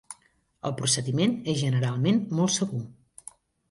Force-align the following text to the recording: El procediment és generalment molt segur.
El 0.69 0.73
procediment 0.79 1.37
és 1.55 1.61
generalment 1.61 2.21
molt 2.43 2.59
segur. 2.59 2.85